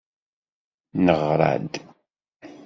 Neɣra-d. 1.05 1.73